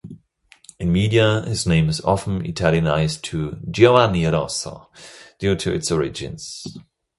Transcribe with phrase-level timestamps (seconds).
[0.79, 4.89] In media, his name is often Italianized to Giovanni Rosso,
[5.37, 6.65] due to its origins.